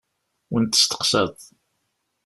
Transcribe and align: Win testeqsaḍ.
Win 0.51 0.65
testeqsaḍ. 0.67 1.33